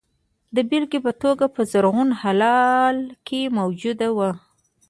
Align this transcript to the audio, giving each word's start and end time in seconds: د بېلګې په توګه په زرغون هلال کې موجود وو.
د 0.55 0.57
بېلګې 0.69 0.99
په 1.05 1.11
توګه 1.21 1.45
په 1.55 1.61
زرغون 1.71 2.09
هلال 2.21 2.97
کې 3.27 3.41
موجود 3.57 3.99
وو. 4.17 4.31